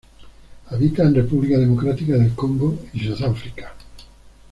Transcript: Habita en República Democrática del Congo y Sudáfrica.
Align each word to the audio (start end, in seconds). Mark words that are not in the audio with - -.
Habita 0.69 1.03
en 1.03 1.13
República 1.13 1.59
Democrática 1.59 2.13
del 2.17 2.33
Congo 2.33 2.75
y 2.91 3.01
Sudáfrica. 3.01 3.71